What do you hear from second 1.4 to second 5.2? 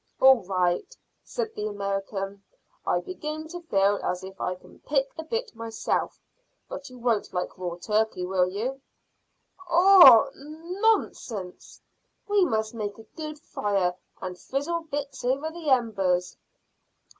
the American. "I begin to feel as if I can pick